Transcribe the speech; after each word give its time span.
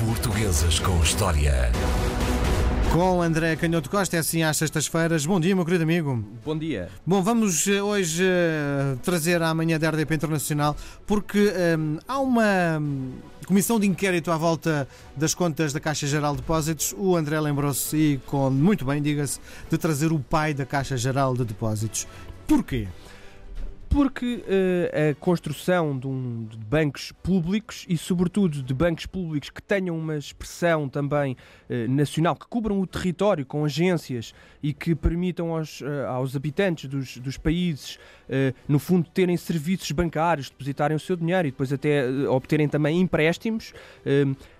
Portuguesas 0.00 0.78
com 0.78 1.02
História. 1.02 1.72
Com 2.92 3.22
André 3.22 3.56
Canhoto 3.56 3.88
Costa, 3.88 4.16
é 4.16 4.18
assim 4.18 4.42
às 4.42 4.58
sextas-feiras. 4.58 5.24
Bom 5.24 5.40
dia, 5.40 5.56
meu 5.56 5.64
querido 5.64 5.84
amigo. 5.84 6.22
Bom 6.44 6.56
dia. 6.56 6.90
Bom, 7.06 7.22
vamos 7.22 7.66
eh, 7.66 7.80
hoje 7.80 8.22
uh, 8.22 8.98
trazer 8.98 9.40
a 9.42 9.54
manhã 9.54 9.78
da 9.78 9.88
RDP 9.88 10.14
Internacional 10.14 10.76
porque 11.06 11.50
um, 11.78 11.98
há 12.06 12.18
uma 12.18 12.78
hum, 12.78 13.12
comissão 13.46 13.80
de 13.80 13.86
inquérito 13.86 14.30
à 14.30 14.36
volta 14.36 14.86
das 15.16 15.34
contas 15.34 15.72
da 15.72 15.80
Caixa 15.80 16.06
Geral 16.06 16.32
de 16.34 16.42
Depósitos. 16.42 16.94
O 16.98 17.16
André 17.16 17.40
lembrou-se, 17.40 17.96
e 17.96 18.18
com 18.26 18.50
muito 18.50 18.84
bem, 18.84 19.00
diga-se, 19.00 19.40
de 19.70 19.78
trazer 19.78 20.12
o 20.12 20.18
pai 20.18 20.52
da 20.52 20.66
Caixa 20.66 20.96
Geral 20.96 21.34
de 21.34 21.44
Depósitos. 21.44 22.06
Porquê? 22.46 22.86
Porque 23.96 24.44
uh, 24.44 25.10
a 25.10 25.14
construção 25.14 25.98
de, 25.98 26.06
um, 26.06 26.44
de, 26.50 26.58
bancos 26.58 27.12
públicos 27.22 27.86
e, 27.88 27.96
sobretudo, 27.96 28.62
de 28.62 28.74
bancos 28.74 29.06
públicos 29.06 29.48
que 29.48 29.62
tenham 29.62 29.96
uma 29.96 30.18
expressão 30.18 30.86
também 30.86 31.32
uh, 31.32 31.90
nacional, 31.90 32.36
que 32.36 32.46
cubram 32.46 32.78
o 32.78 32.86
território 32.86 33.46
com 33.46 33.64
agências 33.64 34.34
e 34.62 34.74
que 34.74 34.94
permitam 34.94 35.56
aos, 35.56 35.80
uh, 35.80 36.08
aos 36.08 36.36
habitantes 36.36 36.90
dos, 36.90 37.16
dos 37.16 37.38
países, 37.38 37.98
no 38.68 38.80
fundo, 38.80 39.08
terem 39.14 39.36
serviços 39.36 39.92
bancários, 39.92 40.50
depositarem 40.50 40.96
o 40.96 41.00
seu 41.00 41.14
dinheiro 41.16 41.46
e 41.46 41.52
depois 41.52 41.72
até 41.72 42.04
obterem 42.28 42.68
também 42.68 43.00
empréstimos 43.00 43.72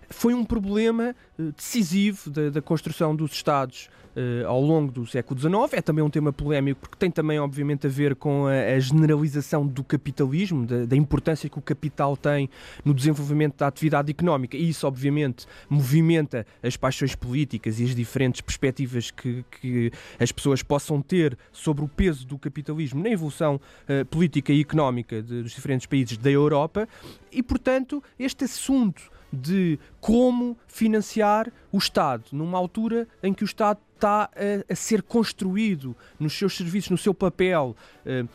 foi 0.08 0.34
um 0.34 0.44
problema 0.44 1.14
eh, 1.38 1.42
decisivo 1.56 2.30
da, 2.30 2.50
da 2.50 2.62
construção 2.62 3.14
dos 3.14 3.32
Estados 3.32 3.88
uh, 4.16 4.46
ao 4.46 4.60
longo 4.60 4.90
do 4.90 5.06
século 5.06 5.38
XIX. 5.38 5.52
É 5.72 5.82
também 5.82 6.02
um 6.02 6.10
tema 6.10 6.32
polémico 6.32 6.80
porque 6.80 6.96
tem 6.96 7.10
também, 7.10 7.38
obviamente, 7.38 7.86
a 7.86 7.90
ver 7.90 8.16
com 8.16 8.46
a, 8.46 8.74
a 8.74 8.80
generalização 8.80 9.66
do 9.66 9.84
capitalismo, 9.84 10.66
da, 10.66 10.86
da, 10.86 10.96
importância 10.96 11.48
que 11.48 11.58
o 11.58 11.62
capital 11.62 12.16
tem 12.16 12.48
no 12.84 12.94
desenvolvimento 12.94 13.58
da 13.58 13.66
atividade 13.66 14.10
económica. 14.10 14.56
E 14.56 14.68
isso, 14.68 14.86
obviamente, 14.86 15.46
movimenta 15.68 16.46
as 16.62 16.76
paixões 16.76 17.14
políticas 17.14 17.78
e 17.78 17.84
as 17.84 17.94
diferentes 17.94 18.40
perspectivas 18.40 19.10
que, 19.10 19.44
que 19.60 19.92
as 20.18 20.32
pessoas 20.32 20.62
possam 20.62 21.02
ter 21.02 21.36
sobre 21.52 21.84
o 21.84 21.88
peso 21.88 22.26
do 22.26 22.38
capitalismo 22.38 23.02
na 23.02 23.10
evolução 23.10 23.60
uh, 23.88 24.04
política 24.06 24.52
e 24.52 24.60
económica 24.60 25.22
de, 25.22 25.42
dos 25.42 25.52
diferentes 25.52 25.86
países 25.86 26.16
da 26.16 26.30
Europa. 26.30 26.88
E, 27.30 27.42
portanto, 27.42 28.02
este 28.18 28.44
assunto 28.44 29.15
de 29.32 29.78
como 30.00 30.56
financiar 30.66 31.52
o 31.72 31.78
Estado, 31.78 32.24
numa 32.32 32.56
altura 32.56 33.06
em 33.22 33.34
que 33.34 33.42
o 33.42 33.46
Estado 33.46 33.80
está 33.94 34.30
a, 34.34 34.72
a 34.72 34.76
ser 34.76 35.02
construído 35.02 35.96
nos 36.18 36.32
seus 36.34 36.56
serviços, 36.56 36.90
no 36.90 36.98
seu 36.98 37.14
papel, 37.14 37.74
uh, 38.04 38.28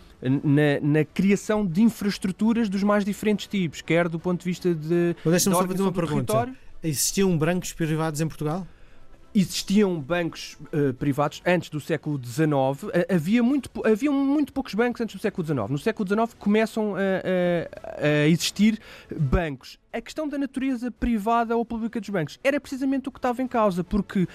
na, 0.44 0.80
na, 0.82 1.06
criação 1.06 1.66
de 1.66 1.82
infraestruturas 1.82 2.68
dos 2.68 2.84
mais 2.84 3.06
diferentes 3.06 3.48
tipos, 3.48 3.82
quer 3.82 4.10
do 4.10 4.20
ponto 4.20 4.40
de 4.40 4.46
vista 4.46 4.74
de. 4.74 5.16
Deixa-me 5.24 5.56
só 5.56 5.66
fazer 5.66 5.82
uma 5.82 5.92
pergunta. 5.92 6.54
Existiam 6.84 7.38
brancos 7.38 7.74
privados 7.74 8.22
em 8.22 8.28
Portugal? 8.28 8.68
existiam 9.34 10.00
bancos 10.00 10.58
uh, 10.74 10.94
privados 10.96 11.42
antes 11.46 11.70
do 11.70 11.80
século 11.80 12.20
XIX. 12.24 12.50
Uh, 12.52 12.90
havia, 13.14 13.42
muito, 13.42 13.70
havia 13.86 14.12
muito 14.12 14.54
poucos 14.54 14.74
bancos 14.74 15.02
antes 15.02 15.16
do 15.16 15.22
século 15.22 15.46
XIX. 15.46 15.70
No 15.70 15.78
século 15.78 16.08
XIX 16.08 16.34
começam 16.38 16.96
a, 16.96 17.00
a, 17.00 18.06
a, 18.06 18.28
existir 18.28 18.80
bancos. 19.18 19.80
A 19.94 20.00
questão 20.00 20.26
da 20.28 20.38
natureza 20.38 20.90
privada 20.90 21.58
ou 21.58 21.66
pública 21.66 22.00
dos 22.00 22.10
bancos. 22.10 22.40
Era 22.42 22.62
precisamente 22.62 23.10
o 23.10 23.12
que 23.12 23.18
estava 23.18 23.42
em 23.42 23.48
causa, 23.48 23.84
porque 23.84 24.26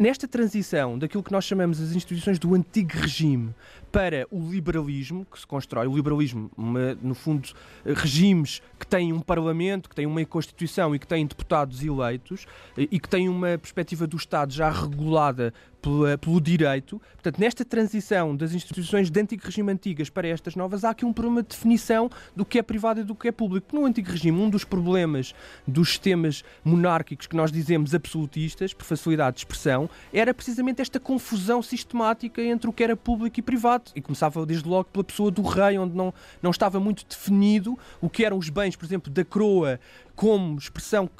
nesta 0.00 0.26
transição 0.26 0.98
daquilo 0.98 1.22
que 1.22 1.30
nós 1.30 1.44
chamamos 1.44 1.78
as 1.78 1.92
instituições 1.92 2.38
do 2.38 2.54
antigo 2.54 2.92
regime 2.94 3.54
para 3.92 4.26
o 4.30 4.50
liberalismo, 4.50 5.26
que 5.30 5.38
se 5.38 5.46
constrói, 5.46 5.86
o 5.86 5.94
liberalismo, 5.94 6.50
uma, 6.56 6.94
no 7.02 7.14
fundo, 7.14 7.50
regimes 7.84 8.62
que 8.78 8.86
têm 8.86 9.12
um 9.12 9.20
parlamento, 9.20 9.88
que 9.90 9.94
têm 9.94 10.06
uma 10.06 10.24
constituição 10.24 10.94
e 10.94 10.98
que 10.98 11.06
têm 11.06 11.26
deputados 11.26 11.82
eleitos 11.82 12.46
e 12.76 12.98
que 12.98 13.08
têm 13.08 13.28
uma 13.28 13.58
perspectiva 13.58 14.06
do 14.06 14.16
Estado 14.16 14.52
já 14.52 14.70
regulada 14.70 15.52
pela, 15.84 16.16
pelo 16.16 16.40
direito. 16.40 17.00
Portanto, 17.12 17.38
nesta 17.38 17.62
transição 17.62 18.34
das 18.34 18.54
instituições 18.54 19.10
de 19.10 19.20
antigo 19.20 19.42
regime 19.44 19.70
antigas 19.70 20.08
para 20.08 20.26
estas 20.26 20.56
novas, 20.56 20.82
há 20.82 20.90
aqui 20.90 21.04
um 21.04 21.12
problema 21.12 21.42
de 21.42 21.48
definição 21.50 22.10
do 22.34 22.42
que 22.42 22.58
é 22.58 22.62
privado 22.62 23.00
e 23.00 23.04
do 23.04 23.14
que 23.14 23.28
é 23.28 23.32
público. 23.32 23.76
No 23.76 23.84
antigo 23.84 24.10
regime, 24.10 24.40
um 24.40 24.48
dos 24.48 24.64
problemas 24.64 25.34
dos 25.68 25.90
sistemas 25.90 26.42
monárquicos 26.64 27.26
que 27.26 27.36
nós 27.36 27.52
dizemos 27.52 27.94
absolutistas, 27.94 28.72
por 28.72 28.84
facilidade 28.84 29.36
de 29.36 29.40
expressão, 29.40 29.90
era 30.10 30.32
precisamente 30.32 30.80
esta 30.80 30.98
confusão 30.98 31.62
sistemática 31.62 32.40
entre 32.40 32.70
o 32.70 32.72
que 32.72 32.82
era 32.82 32.96
público 32.96 33.38
e 33.38 33.42
privado. 33.42 33.92
E 33.94 34.00
começava 34.00 34.46
desde 34.46 34.66
logo 34.66 34.88
pela 34.90 35.04
pessoa 35.04 35.30
do 35.30 35.42
rei, 35.42 35.76
onde 35.76 35.94
não, 35.94 36.14
não 36.42 36.50
estava 36.50 36.80
muito 36.80 37.04
definido 37.06 37.78
o 38.00 38.08
que 38.08 38.24
eram 38.24 38.38
os 38.38 38.48
bens, 38.48 38.74
por 38.74 38.86
exemplo, 38.86 39.12
da 39.12 39.24
coroa 39.24 39.78
como 40.16 40.56
expressão 40.56 41.10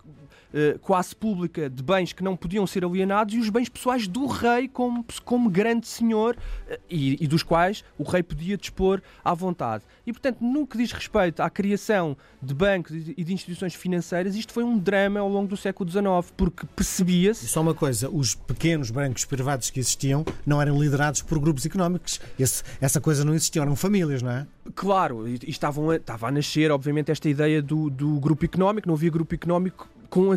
eh, 0.56 0.78
quase 0.80 1.16
pública 1.16 1.68
de 1.68 1.82
bens 1.82 2.12
que 2.12 2.22
não 2.22 2.36
podiam 2.36 2.64
ser 2.64 2.84
alienados 2.84 3.34
e 3.34 3.38
os 3.38 3.50
bens 3.50 3.68
pessoais 3.68 4.06
do 4.06 4.24
rei 4.26 4.68
como, 4.68 5.04
como 5.24 5.50
grande 5.50 5.88
senhor 5.88 6.36
uh, 6.36 6.78
e, 6.88 7.24
e, 7.24 7.26
dos 7.26 7.42
quais 7.42 7.82
o 7.98 8.04
rei 8.04 8.22
podia 8.22 8.56
dispor 8.56 9.02
à 9.24 9.34
vontade. 9.34 9.82
E, 10.06 10.12
portanto, 10.12 10.38
no 10.40 10.64
que 10.64 10.78
diz 10.78 10.92
respeito 10.92 11.40
à 11.42 11.50
criação 11.50 12.16
de 12.40 12.54
bancos 12.54 12.92
e 12.94 13.24
de 13.24 13.32
instituições 13.34 13.74
financeiras, 13.74 14.36
isto 14.36 14.52
foi 14.52 14.62
um 14.62 14.78
drama 14.78 15.18
ao 15.18 15.28
longo 15.28 15.48
do 15.48 15.56
século 15.56 15.90
XIX, 15.90 16.32
porque 16.36 16.64
percebia-se... 16.76 17.48
Só 17.48 17.60
uma 17.60 17.74
coisa, 17.74 18.08
os 18.08 18.36
pequenos 18.36 18.92
bancos 18.92 19.24
privados 19.24 19.70
que 19.70 19.80
existiam 19.80 20.24
não 20.46 20.62
eram 20.62 20.80
liderados 20.80 21.20
por 21.20 21.40
grupos 21.40 21.66
económicos. 21.66 22.20
Esse, 22.38 22.62
essa 22.80 23.00
coisa 23.00 23.24
não 23.24 23.34
existia, 23.34 23.60
eram 23.60 23.74
famílias, 23.74 24.22
não 24.22 24.30
é? 24.30 24.46
Claro, 24.76 25.26
e 25.26 25.40
estavam 25.48 25.90
a, 25.90 25.96
estava 25.96 26.28
a 26.28 26.30
nascer, 26.30 26.70
obviamente, 26.70 27.10
esta 27.10 27.28
ideia 27.28 27.60
do, 27.60 27.90
do 27.90 28.20
grupo 28.20 28.44
económico, 28.44 28.86
não 28.86 28.94
havia 28.94 29.10
grupo 29.10 29.34
económico 29.34 29.88
a, 30.32 30.34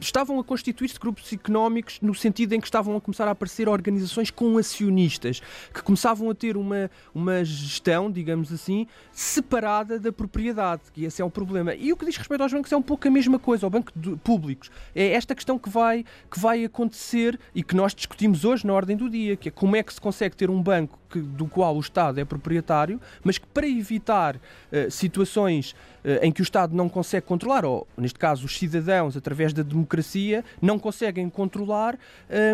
estavam 0.00 0.38
a 0.38 0.44
constituir-se 0.44 0.98
grupos 0.98 1.32
económicos 1.32 1.98
no 2.00 2.14
sentido 2.14 2.52
em 2.52 2.60
que 2.60 2.66
estavam 2.66 2.96
a 2.96 3.00
começar 3.00 3.26
a 3.26 3.32
aparecer 3.32 3.68
organizações 3.68 4.30
com 4.30 4.56
acionistas, 4.58 5.40
que 5.72 5.82
começavam 5.82 6.30
a 6.30 6.34
ter 6.34 6.56
uma, 6.56 6.90
uma 7.14 7.44
gestão, 7.44 8.10
digamos 8.10 8.52
assim, 8.52 8.86
separada 9.12 9.98
da 9.98 10.12
propriedade, 10.12 10.82
e 10.96 11.04
esse 11.04 11.20
é 11.20 11.24
o 11.24 11.30
problema. 11.30 11.74
E 11.74 11.92
o 11.92 11.96
que 11.96 12.04
diz 12.04 12.16
respeito 12.16 12.42
aos 12.42 12.52
bancos 12.52 12.72
é 12.72 12.76
um 12.76 12.82
pouco 12.82 13.08
a 13.08 13.10
mesma 13.10 13.38
coisa, 13.38 13.66
ao 13.66 13.70
banco 13.70 13.92
de, 13.94 14.16
públicos. 14.16 14.70
É 14.94 15.12
esta 15.12 15.34
questão 15.34 15.58
que 15.58 15.68
vai, 15.68 16.04
que 16.30 16.38
vai 16.38 16.64
acontecer 16.64 17.38
e 17.54 17.62
que 17.62 17.74
nós 17.74 17.94
discutimos 17.94 18.44
hoje 18.44 18.66
na 18.66 18.72
ordem 18.72 18.96
do 18.96 19.08
dia, 19.08 19.36
que 19.36 19.48
é 19.48 19.52
como 19.52 19.76
é 19.76 19.82
que 19.82 19.92
se 19.92 20.00
consegue 20.00 20.36
ter 20.36 20.50
um 20.50 20.62
banco 20.62 20.98
que, 21.14 21.20
do 21.20 21.46
qual 21.46 21.76
o 21.76 21.80
Estado 21.80 22.18
é 22.18 22.24
proprietário, 22.24 23.00
mas 23.22 23.38
que 23.38 23.46
para 23.46 23.68
evitar 23.68 24.34
uh, 24.34 24.90
situações 24.90 25.76
uh, 26.04 26.24
em 26.24 26.32
que 26.32 26.42
o 26.42 26.42
Estado 26.42 26.74
não 26.74 26.88
consegue 26.88 27.24
controlar, 27.24 27.64
ou 27.64 27.86
neste 27.96 28.18
caso 28.18 28.44
os 28.44 28.58
cidadãos, 28.58 29.16
através 29.16 29.52
da 29.52 29.62
democracia, 29.62 30.44
não 30.60 30.76
conseguem 30.76 31.30
controlar, 31.30 31.96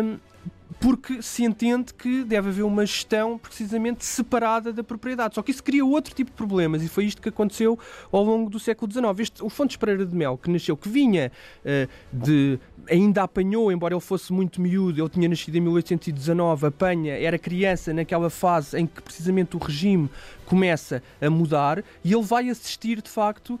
um, 0.03 0.17
porque 0.81 1.21
se 1.21 1.43
entende 1.43 1.93
que 1.93 2.23
deve 2.23 2.49
haver 2.49 2.63
uma 2.63 2.83
gestão 2.83 3.37
precisamente 3.37 4.03
separada 4.03 4.73
da 4.73 4.83
propriedade. 4.83 5.35
Só 5.35 5.43
que 5.43 5.51
isso 5.51 5.63
cria 5.63 5.85
outro 5.85 6.13
tipo 6.15 6.31
de 6.31 6.35
problemas 6.35 6.81
e 6.81 6.87
foi 6.87 7.05
isto 7.05 7.21
que 7.21 7.29
aconteceu 7.29 7.77
ao 8.11 8.23
longo 8.23 8.49
do 8.49 8.59
século 8.59 8.91
XIX. 8.91 9.19
Este, 9.19 9.43
o 9.43 9.49
Fontes 9.49 9.77
Pereira 9.77 10.05
de 10.07 10.15
Mel, 10.15 10.39
que 10.39 10.49
nasceu, 10.49 10.75
que 10.75 10.89
vinha 10.89 11.31
uh, 11.63 11.89
de. 12.11 12.59
ainda 12.89 13.21
apanhou, 13.21 13.71
embora 13.71 13.93
ele 13.93 14.01
fosse 14.01 14.33
muito 14.33 14.59
miúdo, 14.59 14.99
ele 14.99 15.09
tinha 15.09 15.29
nascido 15.29 15.55
em 15.55 15.61
1819, 15.61 16.65
apanha, 16.65 17.13
era 17.13 17.37
criança 17.37 17.93
naquela 17.93 18.31
fase 18.31 18.79
em 18.79 18.87
que 18.87 19.03
precisamente 19.03 19.55
o 19.55 19.59
regime 19.59 20.09
começa 20.51 21.01
a 21.21 21.29
mudar 21.29 21.81
e 22.03 22.13
ele 22.13 22.23
vai 22.23 22.49
assistir 22.49 23.01
de 23.01 23.09
facto 23.09 23.57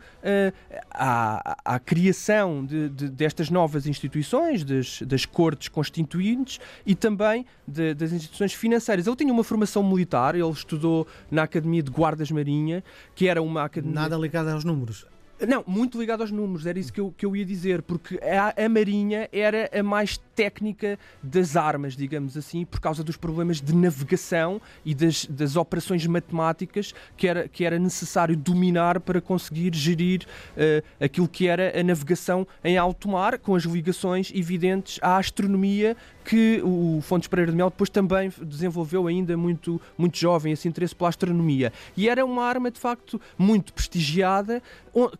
à, 0.91 1.57
à, 1.63 1.79
criação 1.79 2.65
de, 2.65 2.89
de, 2.89 3.07
destas 3.07 3.49
novas 3.49 3.87
instituições, 3.87 4.65
das, 4.65 5.01
das 5.03 5.25
cortes 5.25 5.69
constituintes 5.69 6.59
e 6.85 6.93
também 6.93 7.45
de, 7.65 7.93
das 7.93 8.11
instituições 8.11 8.53
financeiras. 8.53 9.07
Ele 9.07 9.15
tinha 9.15 9.31
uma 9.31 9.43
formação 9.43 9.81
militar, 9.81 10.35
ele 10.35 10.49
estudou 10.49 11.07
na 11.31 11.43
Academia 11.43 11.81
de 11.81 11.89
Guardas 11.89 12.29
Marinha, 12.29 12.83
que 13.15 13.29
era 13.29 13.41
uma 13.41 13.63
academia. 13.63 13.95
Nada 13.95 14.17
ligada 14.17 14.51
aos 14.51 14.65
números. 14.65 15.05
Não, 15.47 15.63
muito 15.65 15.97
ligado 15.97 16.21
aos 16.21 16.29
números, 16.29 16.65
era 16.65 16.77
isso 16.77 16.91
que 16.91 16.99
eu, 16.99 17.13
que 17.17 17.25
eu 17.25 17.33
ia 17.35 17.45
dizer, 17.45 17.81
porque 17.83 18.19
a, 18.21 18.65
a 18.65 18.69
Marinha 18.69 19.29
era 19.31 19.69
a 19.73 19.81
mais 19.81 20.17
técnica 20.41 20.97
das 21.21 21.55
armas, 21.55 21.95
digamos 21.95 22.35
assim, 22.35 22.65
por 22.65 22.79
causa 22.79 23.03
dos 23.03 23.15
problemas 23.15 23.61
de 23.61 23.75
navegação 23.75 24.59
e 24.83 24.95
das, 24.95 25.27
das 25.27 25.55
operações 25.55 26.03
matemáticas 26.07 26.95
que 27.15 27.27
era, 27.27 27.47
que 27.47 27.63
era 27.63 27.77
necessário 27.77 28.35
dominar 28.35 28.99
para 29.01 29.21
conseguir 29.21 29.71
gerir 29.75 30.25
uh, 30.57 31.03
aquilo 31.03 31.27
que 31.27 31.47
era 31.47 31.79
a 31.79 31.83
navegação 31.83 32.47
em 32.63 32.75
alto 32.75 33.07
mar, 33.07 33.37
com 33.37 33.53
as 33.53 33.65
ligações 33.65 34.31
evidentes 34.33 34.97
à 35.03 35.17
astronomia 35.17 35.95
que 36.23 36.61
o 36.63 37.01
Fontes 37.01 37.27
Pereira 37.27 37.51
de 37.51 37.57
Mel 37.57 37.69
depois 37.69 37.89
também 37.89 38.31
desenvolveu 38.43 39.07
ainda 39.07 39.35
muito, 39.35 39.81
muito 39.97 40.17
jovem 40.17 40.53
esse 40.53 40.67
interesse 40.67 40.95
pela 40.95 41.09
astronomia. 41.09 41.73
E 41.97 42.07
era 42.07 42.23
uma 42.23 42.43
arma 42.43 42.69
de 42.69 42.79
facto 42.79 43.19
muito 43.37 43.73
prestigiada, 43.73 44.61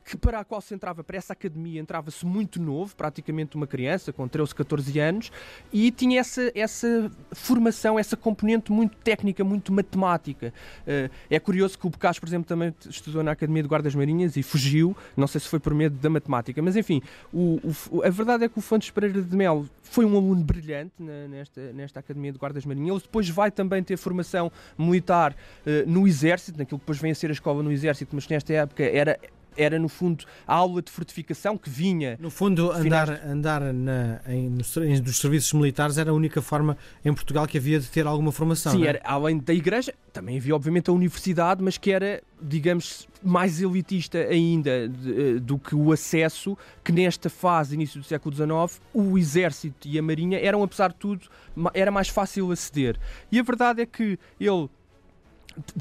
que 0.06 0.18
para 0.18 0.40
a 0.40 0.44
qual 0.44 0.62
se 0.62 0.74
entrava, 0.74 1.04
para 1.04 1.18
essa 1.18 1.34
academia, 1.34 1.82
entrava-se 1.82 2.26
muito 2.26 2.62
novo, 2.62 2.96
praticamente 2.96 3.56
uma 3.56 3.68
criança, 3.68 4.14
com 4.14 4.28
13, 4.28 4.54
14 4.54 5.00
anos 5.00 5.11
anos 5.12 5.32
e 5.72 5.92
tinha 5.92 6.20
essa, 6.20 6.52
essa 6.56 7.12
formação, 7.32 8.00
essa 8.00 8.18
componente 8.18 8.72
muito 8.72 8.96
técnica, 8.98 9.44
muito 9.44 9.72
matemática. 9.72 10.54
Uh, 10.82 11.12
é 11.30 11.40
curioso 11.40 11.78
que 11.78 11.86
o 11.86 11.90
Bocage, 11.90 12.20
por 12.20 12.28
exemplo, 12.28 12.48
também 12.48 12.74
estudou 12.90 13.22
na 13.22 13.32
Academia 13.32 13.62
de 13.62 13.70
Guardas 13.70 13.94
Marinhas 13.94 14.36
e 14.36 14.44
fugiu, 14.44 14.96
não 15.16 15.28
sei 15.28 15.40
se 15.40 15.48
foi 15.48 15.60
por 15.60 15.74
medo 15.74 15.96
da 15.98 16.10
matemática, 16.10 16.62
mas 16.62 16.76
enfim, 16.76 17.02
o, 17.34 17.60
o, 17.92 18.04
a 18.04 18.10
verdade 18.10 18.46
é 18.46 18.50
que 18.50 18.58
o 18.58 18.62
Fontes 18.62 18.90
Pereira 18.90 19.22
de 19.22 19.36
Melo 19.36 19.70
foi 19.84 20.06
um 20.06 20.16
aluno 20.16 20.44
brilhante 20.44 20.94
na, 20.98 21.28
nesta, 21.28 21.74
nesta 21.74 22.00
Academia 22.00 22.32
de 22.32 22.38
Guardas 22.38 22.66
Marinhas. 22.66 22.90
Ele 22.90 23.02
depois 23.02 23.30
vai 23.30 23.52
também 23.52 23.84
ter 23.84 23.98
formação 23.98 24.52
militar 24.78 25.34
uh, 25.34 25.90
no 25.90 26.08
Exército, 26.08 26.58
naquilo 26.58 26.80
que 26.80 26.84
depois 26.84 27.00
vem 27.00 27.12
a 27.12 27.16
ser 27.16 27.30
a 27.30 27.34
escola 27.34 27.62
no 27.62 27.72
Exército, 27.72 28.16
mas 28.16 28.28
nesta 28.28 28.54
época 28.54 28.84
era 28.84 29.20
era 29.56 29.78
no 29.78 29.90
fundo 29.90 30.26
a 30.48 30.56
aula 30.56 30.82
de 30.82 30.92
fortificação 30.92 31.58
que 31.58 31.70
vinha. 31.70 32.18
No 32.20 32.30
fundo, 32.30 32.72
andar, 32.72 33.10
andar 33.26 33.74
na, 33.74 34.22
em, 34.28 34.50
nos, 34.50 34.76
nos 34.76 35.18
serviços 35.18 35.54
militares 35.54 35.98
era 35.98 36.12
a 36.12 36.14
única 36.14 36.42
forma 36.42 36.78
em 37.04 37.14
Portugal 37.14 37.48
que 37.48 37.58
havia 37.58 37.80
de 37.80 37.88
ter 37.88 38.06
alguma 38.06 38.32
formação. 38.32 38.72
Sim, 38.72 38.86
é? 38.86 38.88
era, 38.88 39.02
além 39.04 39.38
da 39.38 39.54
igreja, 39.54 39.94
também 40.12 40.38
havia 40.38 40.56
obviamente 40.56 40.90
a 40.90 40.94
universidade, 40.94 41.64
mas 41.64 41.78
que 41.78 41.92
era, 41.92 42.22
digamos, 42.42 43.08
mais 43.24 43.62
elitista 43.62 44.18
ainda 44.18 44.88
de, 44.88 45.36
eh, 45.36 45.40
do 45.40 45.58
que 45.58 45.76
o 45.76 45.92
acesso, 45.92 46.58
que 46.84 46.92
nesta 46.92 47.30
fase, 47.30 47.76
início 47.76 48.00
do 48.00 48.06
século 48.06 48.36
XIX, 48.36 48.82
o 48.94 49.18
exército 49.18 49.88
e 49.88 49.98
a 49.98 50.02
marinha 50.02 50.40
eram, 50.40 50.64
apesar 50.64 50.90
de 50.90 50.96
tudo, 50.96 51.28
era 51.74 51.92
mais 51.92 52.10
fácil 52.10 52.52
aceder. 52.52 52.98
E 53.32 53.40
a 53.40 53.44
verdade 53.44 53.82
é 53.82 53.86
que 53.86 54.18
ele 54.40 54.70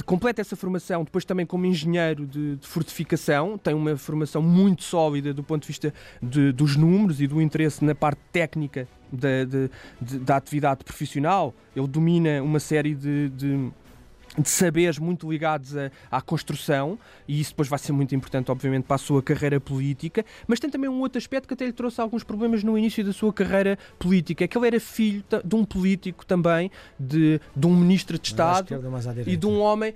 completa 0.05 0.41
essa 0.41 0.57
formação 0.57 1.05
depois 1.05 1.25
também 1.25 1.47
como 1.47 1.65
engenheiro 1.67 2.27
de, 2.27 2.57
de, 2.57 2.67
fortificação, 2.67 3.57
tem 3.57 3.75
uma 3.75 3.97
formação 3.97 4.43
muito 4.43 4.83
sólida 4.83 5.33
do 5.33 5.43
ponto 5.43 5.63
de 5.63 5.69
vista 5.69 5.95
de, 6.23 6.53
dos 6.53 6.77
números 6.77 7.21
e 7.21 7.27
do 7.27 7.41
interesse 7.41 7.85
na 7.85 7.95
parte 7.95 8.21
técnica 8.33 8.89
da, 9.13 9.45
de, 10.01 10.19
da 10.19 10.37
atividade 10.37 10.85
profissional. 10.85 11.55
Ele 11.75 11.87
domina 11.87 12.43
uma 12.43 12.61
série 12.61 12.95
de, 12.95 13.29
de 14.39 14.49
saberes 14.49 14.99
muito 14.99 15.31
ligados 15.31 15.77
a, 15.77 15.91
à 16.11 16.21
construção, 16.21 16.99
e 17.27 17.41
isso 17.41 17.51
depois 17.51 17.69
vai 17.69 17.79
ser 17.79 17.93
muito 17.93 18.15
importante, 18.15 18.51
obviamente, 18.51 18.85
para 18.85 18.97
a 18.97 18.99
sua 18.99 19.23
carreira 19.23 19.61
política, 19.61 20.25
mas 20.47 20.61
tem 20.61 20.71
também 20.71 20.89
um 20.89 21.01
outro 21.01 21.19
aspecto 21.19 21.49
que 21.49 21.55
até 21.55 21.67
lhe 21.67 21.73
trouxe 21.73 22.01
alguns 22.01 22.23
problemas 22.23 22.63
no 22.63 22.77
início 22.79 23.05
da 23.05 23.13
sua 23.13 23.33
carreira 23.33 23.79
política, 23.99 24.45
é 24.45 24.49
que 24.49 24.57
ele 24.57 24.67
era 24.67 24.81
filho 24.81 25.25
de 25.45 25.55
um 25.57 25.65
político 25.65 26.25
também, 26.25 26.71
de, 26.99 27.41
de 27.57 27.67
um 27.67 27.77
ministro 27.77 28.19
de 28.19 28.29
Estado 28.29 28.69
e 29.27 29.37
de 29.37 29.47
um 29.47 29.61
homem 29.61 29.95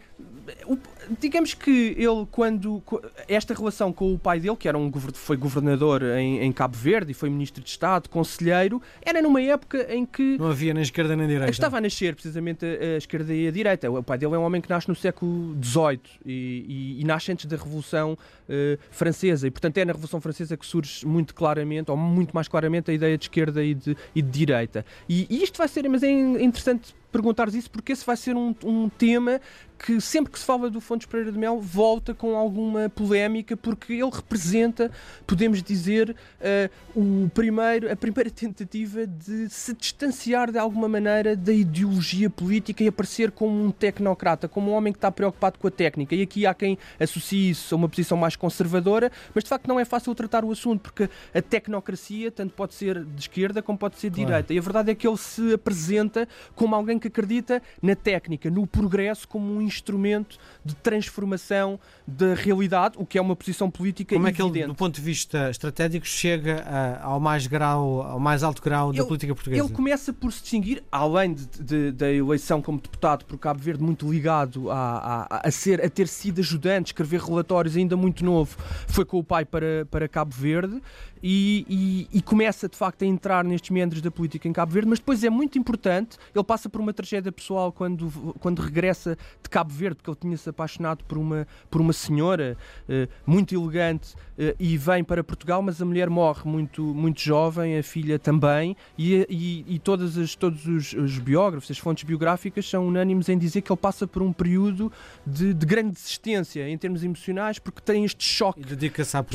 digamos 1.18 1.54
que 1.54 1.94
ele, 1.98 2.26
quando. 2.30 2.82
Esta 3.28 3.54
relação 3.54 3.92
com 3.92 4.14
o 4.14 4.18
pai 4.18 4.40
dele, 4.40 4.56
que 4.56 4.68
era 4.68 4.76
um, 4.76 4.90
foi 5.14 5.36
governador 5.36 6.02
em, 6.02 6.40
em, 6.40 6.52
Cabo 6.52 6.76
Verde 6.76 7.12
e 7.12 7.14
foi 7.14 7.30
ministro 7.30 7.62
de 7.62 7.68
Estado, 7.68 8.08
conselheiro, 8.08 8.80
era 9.02 9.20
numa 9.20 9.40
época 9.42 9.86
em 9.92 10.04
que. 10.04 10.38
Não 10.38 10.48
havia 10.48 10.74
nem 10.74 10.82
esquerda 10.82 11.16
nem 11.16 11.26
direita. 11.26 11.50
Estava 11.50 11.78
a 11.78 11.80
nascer 11.80 12.14
precisamente 12.14 12.64
a, 12.64 12.94
a 12.94 12.96
esquerda 12.96 13.32
e 13.34 13.48
a 13.48 13.50
direita. 13.50 13.90
O 13.90 14.02
pai 14.02 14.18
dele 14.18 14.34
é 14.34 14.38
um 14.38 14.42
homem 14.42 14.60
que 14.60 14.70
nasce 14.70 14.88
no 14.88 14.94
século 14.94 15.56
XVIII 15.62 16.00
e, 16.24 16.96
e, 16.98 17.00
e 17.00 17.04
nasce 17.04 17.32
antes 17.32 17.46
da 17.46 17.56
Revolução 17.56 18.12
uh, 18.12 18.78
Francesa. 18.90 19.46
E, 19.46 19.50
portanto, 19.50 19.78
é 19.78 19.84
na 19.84 19.92
Revolução 19.92 20.20
Francesa 20.20 20.56
que 20.56 20.66
surge 20.66 21.06
muito 21.06 21.34
claramente, 21.34 21.90
ou 21.90 21.96
muito 21.96 22.32
mais 22.32 22.48
claramente, 22.48 22.90
a 22.90 22.94
ideia 22.94 23.16
de 23.16 23.24
esquerda 23.24 23.62
e 23.62 23.74
de, 23.74 23.96
e 24.14 24.22
de 24.22 24.30
direita. 24.30 24.84
E, 25.08 25.26
isto 25.42 25.58
vai 25.58 25.68
ser. 25.68 25.88
Mas 25.88 26.02
é 26.02 26.10
interessante 26.10 26.94
perguntares 27.14 27.54
isso 27.54 27.70
porque 27.70 27.92
esse 27.92 28.04
vai 28.04 28.16
ser 28.16 28.34
um, 28.34 28.52
um 28.64 28.88
tema 28.88 29.40
que 29.78 30.00
sempre 30.00 30.32
que 30.32 30.38
se 30.38 30.44
fala 30.44 30.70
do 30.70 30.80
Fontes 30.80 31.06
Pereira 31.06 31.32
de 31.32 31.38
Mel 31.38 31.60
volta 31.60 32.14
com 32.14 32.36
alguma 32.36 32.88
polémica 32.88 33.56
porque 33.56 33.94
ele 33.94 34.10
representa, 34.10 34.90
podemos 35.26 35.62
dizer, 35.62 36.10
uh, 36.40 37.24
o 37.24 37.28
primeiro, 37.30 37.90
a 37.90 37.96
primeira 37.96 38.30
tentativa 38.30 39.06
de 39.06 39.48
se 39.50 39.74
distanciar 39.74 40.50
de 40.50 40.58
alguma 40.58 40.88
maneira 40.88 41.36
da 41.36 41.52
ideologia 41.52 42.30
política 42.30 42.82
e 42.84 42.88
aparecer 42.88 43.30
como 43.30 43.64
um 43.64 43.70
tecnocrata, 43.70 44.48
como 44.48 44.70
um 44.70 44.74
homem 44.74 44.92
que 44.92 44.98
está 44.98 45.10
preocupado 45.10 45.58
com 45.58 45.68
a 45.68 45.70
técnica. 45.70 46.14
E 46.14 46.22
aqui 46.22 46.46
há 46.46 46.54
quem 46.54 46.78
associe 46.98 47.50
isso 47.50 47.74
a 47.74 47.76
uma 47.76 47.88
posição 47.88 48.16
mais 48.16 48.36
conservadora, 48.36 49.10
mas 49.34 49.44
de 49.44 49.50
facto 49.50 49.66
não 49.66 49.78
é 49.78 49.84
fácil 49.84 50.14
tratar 50.14 50.44
o 50.44 50.52
assunto 50.52 50.80
porque 50.80 51.08
a 51.34 51.42
tecnocracia 51.42 52.30
tanto 52.30 52.54
pode 52.54 52.74
ser 52.74 53.04
de 53.04 53.20
esquerda 53.20 53.62
como 53.62 53.78
pode 53.78 53.98
ser 53.98 54.10
de 54.10 54.16
claro. 54.16 54.28
direita. 54.28 54.54
E 54.54 54.58
a 54.58 54.62
verdade 54.62 54.90
é 54.90 54.94
que 54.94 55.06
ele 55.06 55.16
se 55.16 55.54
apresenta 55.54 56.28
como 56.54 56.74
alguém 56.74 56.98
que 56.98 57.08
acredita 57.08 57.62
na 57.82 57.94
técnica, 57.94 58.50
no 58.50 58.66
progresso 58.66 59.26
como 59.28 59.52
um 59.52 59.63
instrumento 59.64 60.38
de 60.64 60.74
transformação 60.76 61.78
da 62.06 62.34
realidade, 62.34 62.96
o 62.98 63.06
que 63.06 63.18
é 63.18 63.20
uma 63.20 63.34
posição 63.34 63.70
política 63.70 64.14
Como 64.14 64.26
evidente. 64.26 64.48
é 64.48 64.52
que 64.52 64.58
ele, 64.58 64.66
do 64.66 64.74
ponto 64.74 64.94
de 64.94 65.00
vista 65.00 65.50
estratégico, 65.50 66.06
chega 66.06 66.62
a, 66.66 67.04
ao 67.04 67.20
mais 67.20 67.46
grau, 67.46 68.02
ao 68.02 68.20
mais 68.20 68.42
alto 68.42 68.62
grau 68.62 68.92
da 68.92 69.04
política 69.04 69.34
portuguesa? 69.34 69.62
Ele 69.62 69.72
começa 69.72 70.12
por 70.12 70.32
se 70.32 70.42
distinguir, 70.42 70.82
além 70.90 71.34
de, 71.34 71.46
de, 71.60 71.92
da 71.92 72.12
eleição 72.12 72.60
como 72.60 72.80
deputado 72.80 73.24
por 73.24 73.38
Cabo 73.38 73.60
Verde, 73.60 73.82
muito 73.82 74.10
ligado 74.10 74.70
a, 74.70 75.26
a, 75.30 75.48
a, 75.48 75.50
ser, 75.50 75.84
a 75.84 75.88
ter 75.88 76.08
sido 76.08 76.40
ajudante, 76.40 76.88
escrever 76.88 77.20
relatórios 77.20 77.76
ainda 77.76 77.96
muito 77.96 78.24
novo, 78.24 78.56
foi 78.88 79.04
com 79.04 79.18
o 79.18 79.24
pai 79.24 79.44
para, 79.44 79.86
para 79.90 80.08
Cabo 80.08 80.34
Verde 80.34 80.80
e, 81.26 81.64
e, 81.70 82.18
e, 82.18 82.20
começa 82.20 82.68
de 82.68 82.76
facto 82.76 83.00
a 83.00 83.06
entrar 83.06 83.42
nestes 83.42 83.70
meandros 83.70 84.02
da 84.02 84.10
política 84.10 84.46
em 84.46 84.52
Cabo 84.52 84.72
Verde, 84.72 84.90
mas 84.90 84.98
depois 84.98 85.24
é 85.24 85.30
muito 85.30 85.58
importante, 85.58 86.18
ele 86.34 86.44
passa 86.44 86.68
por 86.68 86.82
uma 86.82 86.92
tragédia 86.92 87.32
pessoal 87.32 87.72
quando, 87.72 88.34
quando 88.40 88.60
regressa 88.60 89.16
de 89.42 89.48
Cabo 89.48 89.72
Verde, 89.72 89.96
porque 89.96 90.10
ele 90.10 90.18
tinha-se 90.20 90.46
apaixonado 90.50 91.02
por 91.04 91.16
uma, 91.16 91.48
por 91.70 91.80
uma 91.80 91.94
senhora 91.94 92.58
uh, 92.86 93.08
muito 93.24 93.54
elegante 93.54 94.12
uh, 94.12 94.54
e 94.60 94.76
vem 94.76 95.02
para 95.02 95.24
Portugal, 95.24 95.62
mas 95.62 95.80
a 95.80 95.86
mulher 95.86 96.10
morre 96.10 96.42
muito, 96.44 96.82
muito 96.82 97.22
jovem, 97.22 97.78
a 97.78 97.82
filha 97.82 98.18
também, 98.18 98.76
e, 98.98 99.26
e, 99.30 99.64
e 99.76 99.78
todas 99.78 100.18
as, 100.18 100.34
todos 100.34 100.66
os, 100.66 100.92
os, 100.92 101.18
biógrafos, 101.18 101.70
as 101.70 101.78
fontes 101.78 102.04
biográficas 102.04 102.68
são 102.68 102.86
unânimes 102.86 103.30
em 103.30 103.38
dizer 103.38 103.62
que 103.62 103.72
ele 103.72 103.80
passa 103.80 104.06
por 104.06 104.20
um 104.20 104.30
período 104.30 104.92
de, 105.26 105.54
de 105.54 105.64
grande 105.64 105.92
desistência 105.92 106.68
em 106.68 106.76
termos 106.76 107.02
emocionais, 107.02 107.58
porque 107.58 107.80
tem 107.80 108.04
este 108.04 108.22
choque 108.22 108.60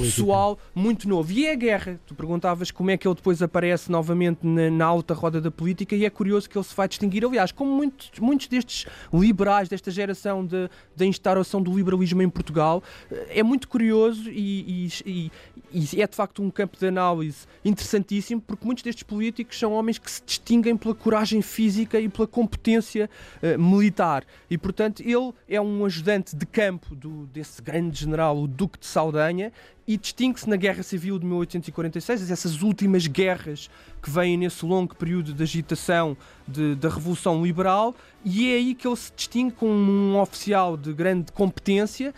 pessoal 0.03 0.59
muito 0.75 1.09
novo. 1.09 1.31
E 1.31 1.47
é 1.47 1.53
a 1.53 1.55
guerra 1.55 1.78
guerra. 1.79 1.99
Tu 2.05 2.13
perguntavas 2.13 2.69
como 2.69 2.91
é 2.91 2.97
que 2.97 3.07
ele 3.07 3.15
depois 3.15 3.41
aparece 3.41 3.91
novamente 3.91 4.45
na, 4.45 4.69
na 4.69 4.85
alta 4.85 5.13
roda 5.13 5.39
da 5.39 5.49
política 5.49 5.95
e 5.95 6.05
é 6.05 6.09
curioso 6.09 6.49
que 6.49 6.57
ele 6.57 6.65
se 6.65 6.75
vai 6.75 6.87
distinguir. 6.87 7.25
Aliás, 7.25 7.51
como 7.51 7.71
muitos, 7.71 8.19
muitos 8.19 8.47
destes 8.47 8.85
liberais, 9.13 9.69
desta 9.69 9.89
geração 9.89 10.45
da 10.45 11.05
instauração 11.05 11.61
do 11.61 11.75
liberalismo 11.75 12.21
em 12.21 12.29
Portugal, 12.29 12.83
é 13.29 13.41
muito 13.41 13.67
curioso 13.67 14.29
e, 14.29 14.89
e, 15.05 15.31
e, 15.71 16.01
é 16.01 16.07
de 16.07 16.15
facto 16.15 16.43
um 16.43 16.51
campo 16.51 16.77
de 16.77 16.87
análise 16.87 17.47
interessantíssimo 17.63 18.41
porque 18.41 18.65
muitos 18.65 18.83
destes 18.83 19.03
políticos 19.03 19.57
são 19.57 19.73
homens 19.73 19.97
que 19.97 20.09
se 20.09 20.21
distinguem 20.25 20.75
pela 20.75 20.93
coragem 20.93 21.41
física 21.41 21.99
e 21.99 22.09
pela 22.09 22.27
competência 22.27 23.09
uh, 23.41 23.59
militar. 23.59 24.23
E, 24.49 24.57
portanto, 24.57 25.01
ele 25.01 25.31
é 25.47 25.61
um 25.61 25.85
ajudante 25.85 26.35
de 26.35 26.45
campo 26.45 26.95
do, 26.95 27.27
desse 27.27 27.61
grande 27.61 27.99
general, 27.99 28.37
o 28.37 28.47
Duque 28.47 28.79
de 28.79 28.85
Saldanha, 28.85 29.51
e 29.89 29.97
distingue-se 29.97 30.47
na 30.47 30.55
Guerra 30.55 30.83
Civil 30.83 31.17
de 31.17 31.25
1846, 31.25 32.29
essas 32.29 32.61
últimas 32.61 33.07
guerras 33.07 33.71
que 33.99 34.07
vêm 34.07 34.37
nesse 34.37 34.63
longo 34.63 34.95
período 34.95 35.33
de 35.33 35.41
agitação 35.41 36.15
da 36.47 36.89
Revolução 36.89 37.43
Liberal, 37.43 37.95
e 38.23 38.51
é 38.51 38.57
aí 38.57 38.75
que 38.75 38.87
ele 38.87 38.95
se 38.95 39.11
distingue 39.15 39.55
como 39.55 39.73
um 39.73 40.19
oficial 40.21 40.77
de 40.77 40.93
grande 40.93 41.31
competência 41.31 42.13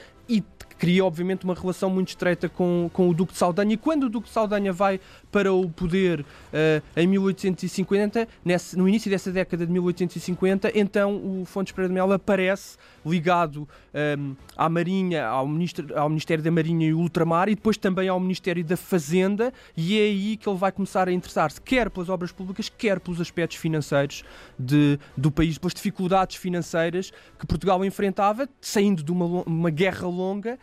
cria 0.81 1.05
obviamente 1.05 1.43
uma 1.43 1.53
relação 1.53 1.91
muito 1.91 2.07
estreita 2.07 2.49
com, 2.49 2.89
com 2.91 3.07
o 3.07 3.13
Duque 3.13 3.33
de 3.33 3.37
Saldanha. 3.37 3.75
E 3.75 3.77
quando 3.77 4.05
o 4.05 4.09
Duque 4.09 4.27
de 4.27 4.33
Saldanha 4.33 4.73
vai 4.73 4.99
para 5.31 5.53
o 5.53 5.69
poder 5.69 6.21
uh, 6.21 6.83
em 6.97 7.05
1850, 7.05 8.27
nesse, 8.43 8.75
no 8.75 8.89
início 8.89 9.07
dessa 9.07 9.31
década 9.31 9.63
de 9.63 9.71
1850, 9.71 10.71
então 10.73 11.15
o 11.17 11.45
Fontes 11.45 11.71
Pereira 11.71 11.89
de 11.89 11.93
Melo 11.93 12.13
aparece 12.13 12.79
ligado 13.05 13.61
um, 13.61 13.67
ehm, 13.93 14.35
à 14.57 14.69
Marinha, 14.69 15.27
ao, 15.27 15.47
ministro, 15.47 15.95
ao 15.97 16.09
Ministério 16.09 16.43
da 16.43 16.49
Marinha 16.49 16.87
e 16.87 16.93
Ultramar 16.93 17.47
e 17.47 17.53
depois 17.53 17.77
também 17.77 18.09
ao 18.09 18.19
Ministério 18.19 18.63
da 18.63 18.75
Fazenda. 18.75 19.53
E 19.77 19.99
é 19.99 20.03
aí 20.03 20.35
que 20.37 20.49
ele 20.49 20.57
vai 20.57 20.71
começar 20.71 21.07
a 21.07 21.11
interessar-se 21.11 21.61
quer 21.61 21.91
pelas 21.91 22.09
obras 22.09 22.31
públicas, 22.31 22.69
quer 22.69 22.99
pelos 22.99 23.21
aspectos 23.21 23.57
financeiros 23.57 24.23
de, 24.57 24.99
do 25.15 25.31
país, 25.31 25.59
pelas 25.59 25.75
dificuldades 25.75 26.37
financeiras 26.37 27.13
que 27.37 27.45
Portugal 27.45 27.85
enfrentava, 27.85 28.49
saindo 28.59 29.03
de 29.03 29.11
uma, 29.11 29.43
uma 29.45 29.69
guerra 29.69 30.07
longa, 30.07 30.57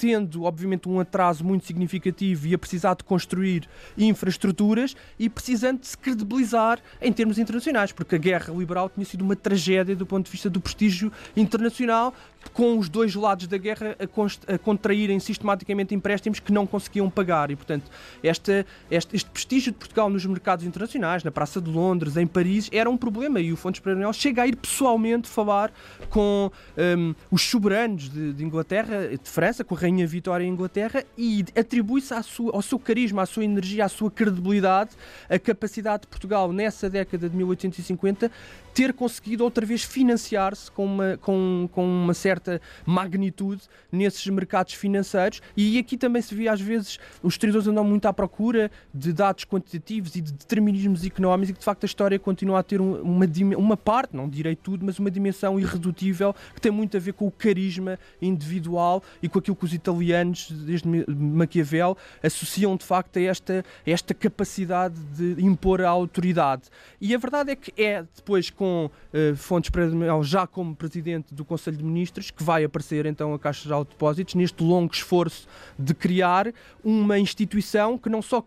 tendo, 0.00 0.44
obviamente, 0.44 0.88
um 0.88 0.98
atraso 0.98 1.44
muito 1.44 1.66
significativo 1.66 2.46
e 2.46 2.54
a 2.54 2.58
precisar 2.58 2.94
de 2.94 3.04
construir 3.04 3.68
infraestruturas 3.98 4.96
e 5.18 5.28
precisando 5.28 5.80
de 5.80 5.88
se 5.88 5.98
credibilizar 5.98 6.78
em 7.02 7.12
termos 7.12 7.38
internacionais, 7.38 7.92
porque 7.92 8.14
a 8.14 8.18
guerra 8.18 8.54
liberal 8.54 8.88
tinha 8.88 9.04
sido 9.04 9.20
uma 9.20 9.36
tragédia 9.36 9.94
do 9.94 10.06
ponto 10.06 10.24
de 10.24 10.32
vista 10.32 10.48
do 10.48 10.58
prestígio 10.58 11.12
internacional, 11.36 12.14
com 12.54 12.78
os 12.78 12.88
dois 12.88 13.14
lados 13.14 13.46
da 13.46 13.58
guerra 13.58 13.94
a, 14.00 14.58
contraírem 14.58 15.20
sistematicamente 15.20 15.94
empréstimos 15.94 16.40
que 16.40 16.50
não 16.50 16.66
conseguiam 16.66 17.10
pagar. 17.10 17.50
E, 17.50 17.56
portanto, 17.56 17.90
esta, 18.22 18.64
este, 18.90 19.16
este, 19.16 19.30
prestígio 19.30 19.72
de 19.72 19.78
Portugal 19.78 20.08
nos 20.08 20.24
mercados 20.24 20.64
internacionais, 20.64 21.22
na 21.22 21.30
Praça 21.30 21.60
de 21.60 21.70
Londres, 21.70 22.16
em 22.16 22.26
Paris, 22.26 22.70
era 22.72 22.88
um 22.88 22.96
problema. 22.96 23.38
E 23.38 23.52
o 23.52 23.56
Fontes 23.56 23.80
Pereira 23.80 24.10
chega 24.14 24.42
a 24.42 24.46
ir 24.46 24.56
pessoalmente 24.56 25.28
falar 25.28 25.70
com 26.08 26.50
um, 26.98 27.14
os 27.30 27.42
soberanos 27.42 28.08
de, 28.08 28.32
de 28.32 28.42
Inglaterra, 28.42 29.08
de 29.08 29.28
França, 29.28 29.62
com 29.62 29.74
a 29.74 29.78
Vitória 30.06 30.44
em 30.44 30.48
Inglaterra 30.48 31.04
e 31.16 31.44
atribui-se 31.56 32.14
ao 32.14 32.62
seu 32.62 32.78
carisma, 32.78 33.22
à 33.22 33.26
sua 33.26 33.44
energia, 33.44 33.84
à 33.84 33.88
sua 33.88 34.10
credibilidade, 34.10 34.90
a 35.28 35.38
capacidade 35.38 36.02
de 36.02 36.08
Portugal 36.08 36.52
nessa 36.52 36.88
década 36.88 37.28
de 37.28 37.36
1850 37.36 38.30
ter 38.74 38.92
conseguido 38.92 39.44
outra 39.44 39.66
vez 39.66 39.82
financiar-se 39.82 40.70
com 40.70 40.84
uma, 40.84 41.18
com, 41.18 41.68
com 41.72 41.84
uma 41.84 42.14
certa 42.14 42.60
magnitude 42.86 43.62
nesses 43.90 44.26
mercados 44.28 44.74
financeiros. 44.74 45.42
E 45.56 45.78
aqui 45.78 45.96
também 45.96 46.22
se 46.22 46.34
vê 46.34 46.48
às 46.48 46.60
vezes 46.60 46.98
os 47.22 47.34
historiadores 47.34 47.66
andam 47.66 47.84
muito 47.84 48.06
à 48.06 48.12
procura 48.12 48.70
de 48.94 49.12
dados 49.12 49.44
quantitativos 49.44 50.14
e 50.14 50.20
de 50.20 50.32
determinismos 50.32 51.04
económicos 51.04 51.50
e 51.50 51.52
que 51.52 51.58
de 51.58 51.64
facto 51.64 51.84
a 51.84 51.86
história 51.86 52.18
continua 52.18 52.60
a 52.60 52.62
ter 52.62 52.80
uma, 52.80 53.26
uma 53.56 53.76
parte, 53.76 54.16
não 54.16 54.28
direi 54.28 54.56
tudo, 54.56 54.84
mas 54.84 54.98
uma 54.98 55.10
dimensão 55.10 55.58
irredutível 55.58 56.34
que 56.54 56.60
tem 56.60 56.70
muito 56.70 56.96
a 56.96 57.00
ver 57.00 57.12
com 57.12 57.26
o 57.26 57.30
carisma 57.30 57.98
individual 58.22 59.02
e 59.22 59.28
com 59.28 59.38
aquilo 59.38 59.56
que 59.56 59.64
os 59.64 59.72
italianos, 59.80 60.50
desde 60.50 60.88
Maquiavel, 61.08 61.96
associam 62.22 62.76
de 62.76 62.84
facto 62.84 63.18
a 63.18 63.22
esta, 63.22 63.64
a 63.86 63.90
esta 63.90 64.14
capacidade 64.14 64.94
de 65.16 65.44
impor 65.44 65.80
a 65.80 65.88
autoridade. 65.88 66.64
E 67.00 67.14
a 67.14 67.18
verdade 67.18 67.52
é 67.52 67.56
que 67.56 67.72
é 67.82 68.04
depois 68.14 68.50
com 68.50 68.90
uh, 69.12 69.36
Fontes 69.36 69.70
Pereira 69.70 69.92
de 69.92 69.96
Mel 69.96 70.22
já 70.22 70.46
como 70.46 70.76
presidente 70.76 71.34
do 71.34 71.44
Conselho 71.44 71.76
de 71.76 71.84
Ministros, 71.84 72.30
que 72.30 72.42
vai 72.42 72.64
aparecer 72.64 73.06
então 73.06 73.32
a 73.34 73.38
Caixa 73.38 73.68
de 73.68 73.90
Depósitos, 73.90 74.34
neste 74.34 74.62
longo 74.62 74.92
esforço 74.92 75.48
de 75.78 75.94
criar 75.94 76.52
uma 76.84 77.18
instituição 77.18 77.96
que 77.98 78.08
não 78.08 78.22
só 78.22 78.44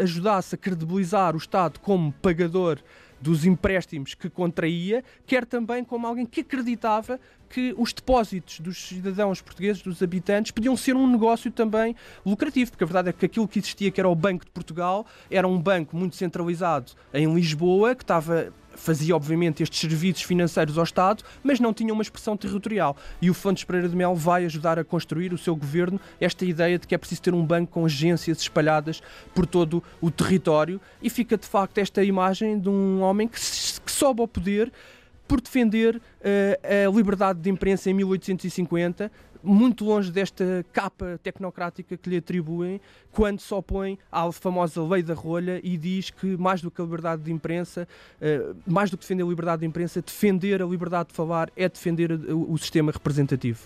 ajudasse 0.00 0.54
a 0.54 0.58
credibilizar 0.58 1.34
o 1.34 1.38
Estado 1.38 1.80
como 1.80 2.12
pagador 2.12 2.78
dos 3.24 3.46
empréstimos 3.46 4.12
que 4.12 4.28
contraía, 4.28 5.02
quer 5.26 5.46
também 5.46 5.82
como 5.82 6.06
alguém 6.06 6.26
que 6.26 6.42
acreditava 6.42 7.18
que 7.48 7.74
os 7.78 7.90
depósitos 7.90 8.60
dos 8.60 8.76
cidadãos 8.76 9.40
portugueses, 9.40 9.80
dos 9.80 10.02
habitantes, 10.02 10.52
podiam 10.52 10.76
ser 10.76 10.94
um 10.94 11.10
negócio 11.10 11.50
também 11.50 11.96
lucrativo, 12.24 12.72
porque 12.72 12.84
a 12.84 12.86
verdade 12.86 13.08
é 13.08 13.12
que 13.14 13.24
aquilo 13.24 13.48
que 13.48 13.58
existia, 13.58 13.90
que 13.90 13.98
era 13.98 14.08
o 14.08 14.14
Banco 14.14 14.44
de 14.44 14.50
Portugal, 14.50 15.06
era 15.30 15.48
um 15.48 15.58
banco 15.58 15.96
muito 15.96 16.16
centralizado 16.16 16.92
em 17.14 17.32
Lisboa, 17.32 17.94
que 17.94 18.02
estava 18.02 18.52
fazia 18.76 19.14
obviamente 19.14 19.62
estes 19.62 19.80
serviços 19.80 20.22
financeiros 20.22 20.78
ao 20.78 20.84
Estado, 20.84 21.24
mas 21.42 21.60
não 21.60 21.72
tinha 21.72 21.92
uma 21.92 22.02
expressão 22.02 22.36
territorial. 22.36 22.96
E 23.20 23.30
o 23.30 23.34
Fontes 23.34 23.64
Pereira 23.64 23.88
de 23.88 23.96
Mel 23.96 24.14
vai 24.14 24.44
ajudar 24.44 24.78
a 24.78 24.84
construir 24.84 25.32
o 25.32 25.38
seu 25.38 25.54
governo 25.54 26.00
esta 26.20 26.44
ideia 26.44 26.78
de 26.78 26.86
que 26.86 26.94
é 26.94 26.98
preciso 26.98 27.22
ter 27.22 27.34
um 27.34 27.44
banco 27.44 27.72
com 27.72 27.84
agências 27.84 28.40
espalhadas 28.40 29.02
por 29.34 29.46
todo 29.46 29.82
o 30.00 30.10
território 30.10 30.80
e 31.02 31.10
fica 31.10 31.36
de 31.36 31.46
facto 31.46 31.78
esta 31.78 32.02
imagem 32.02 32.58
de 32.58 32.68
um 32.68 33.00
homem 33.00 33.28
que, 33.28 33.38
que 33.38 33.92
sobe 33.92 34.20
ao 34.20 34.28
poder 34.28 34.72
por 35.26 35.40
defender 35.40 35.96
uh, 35.96 36.00
a 36.88 36.94
liberdade 36.94 37.40
de 37.40 37.50
imprensa 37.50 37.90
em 37.90 37.94
1850, 37.94 39.10
muito 39.44 39.84
longe 39.84 40.10
desta 40.10 40.64
capa 40.72 41.18
tecnocrática 41.22 41.96
que 41.96 42.10
lhe 42.10 42.16
atribuem, 42.16 42.80
quando 43.12 43.40
se 43.40 43.52
opõe 43.52 43.98
à 44.10 44.30
famosa 44.32 44.82
lei 44.82 45.02
da 45.02 45.14
rolha 45.14 45.60
e 45.62 45.76
diz 45.76 46.10
que, 46.10 46.36
mais 46.36 46.60
do 46.62 46.70
que 46.70 46.80
a 46.80 46.84
liberdade 46.84 47.22
de 47.22 47.32
imprensa, 47.32 47.86
uh, 48.20 48.56
mais 48.66 48.90
do 48.90 48.96
que 48.96 49.02
defender 49.02 49.22
a 49.22 49.26
liberdade 49.26 49.60
de 49.60 49.66
imprensa, 49.66 50.02
defender 50.02 50.62
a 50.62 50.66
liberdade 50.66 51.10
de 51.10 51.14
falar 51.14 51.50
é 51.56 51.68
defender 51.68 52.12
o, 52.12 52.56
sistema 52.58 52.90
representativo. 52.90 53.60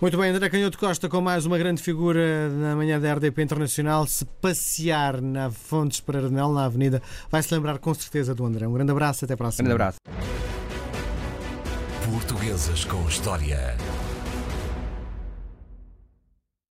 Muito 0.00 0.16
bem, 0.16 0.30
André 0.30 0.48
Canhoto 0.48 0.78
Costa, 0.78 1.08
com 1.08 1.20
mais 1.20 1.44
uma 1.44 1.58
grande 1.58 1.82
figura 1.82 2.48
na 2.50 2.76
manhã 2.76 3.00
da 3.00 3.12
RDP 3.14 3.42
Internacional, 3.42 4.06
se 4.06 4.24
passear 4.40 5.20
na 5.20 5.50
Fontes 5.50 6.00
Pereira 6.00 6.28
de 6.28 6.34
Mel, 6.34 6.52
na 6.52 6.64
Avenida, 6.64 7.02
vai 7.28 7.42
se 7.42 7.52
lembrar 7.52 7.78
com 7.78 7.92
certeza 7.92 8.32
do 8.34 8.46
André. 8.46 8.66
Um 8.66 8.72
grande 8.72 8.92
abraço, 8.92 9.24
até 9.24 9.34
para 9.34 9.48
a 9.48 9.50
semana. 9.50 9.74
Um 9.74 9.76
grande 9.76 9.96
abraço. 9.98 10.38
Portuguesas 12.10 12.84
com 12.84 13.06
História. 13.08 13.76